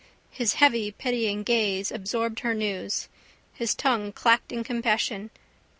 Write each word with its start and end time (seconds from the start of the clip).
His 0.31 0.53
heavy 0.55 0.91
pitying 0.91 1.43
gaze 1.43 1.91
absorbed 1.91 2.39
her 2.39 2.55
news. 2.55 3.07
His 3.53 3.75
tongue 3.75 4.11
clacked 4.11 4.51
in 4.51 4.63
compassion. 4.63 5.29